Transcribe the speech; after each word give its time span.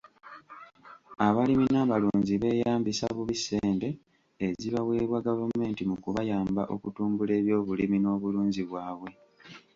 Abalimi 1.27 1.65
n'abalunzi 1.71 2.33
beeyambisa 2.41 3.05
bubi 3.15 3.35
ssente 3.39 3.89
ezibaweebwa 4.47 5.19
gavumenti 5.27 5.81
mu 5.89 5.95
kubayamba 6.03 6.61
okutumbula 6.75 7.31
ebyobulimi 7.39 7.97
n'obulunzi 8.01 8.61
bwabwe, 8.69 9.11